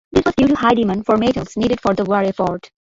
This 0.11 0.23
was 0.25 0.33
due 0.33 0.47
to 0.47 0.55
high 0.55 0.73
demand 0.73 1.05
for 1.05 1.15
metals 1.15 1.55
needed 1.55 1.79
for 1.79 1.93
the 1.93 2.03
war 2.05 2.21
effort. 2.23 2.71